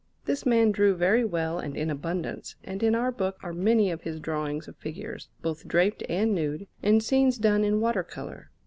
This 0.25 0.47
man 0.47 0.71
drew 0.71 0.95
very 0.95 1.23
well 1.23 1.59
and 1.59 1.77
in 1.77 1.91
abundance, 1.91 2.55
and 2.63 2.81
in 2.81 2.95
our 2.95 3.11
book 3.11 3.37
are 3.43 3.53
many 3.53 3.91
of 3.91 4.01
his 4.01 4.19
drawings 4.19 4.67
of 4.67 4.75
figures, 4.77 5.29
both 5.43 5.67
draped 5.67 6.01
and 6.09 6.33
nude, 6.33 6.65
and 6.81 7.03
scenes 7.03 7.37
done 7.37 7.63
in 7.63 7.79
water 7.81 8.01
colour. 8.01 8.49